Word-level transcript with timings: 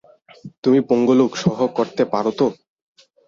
তুমি 0.63 0.79
পঙ্গু 0.89 1.13
লোক 1.19 1.31
সহ্য 1.41 1.61
করতে 1.77 2.03
পার 2.11 2.25
তো? 2.31 2.45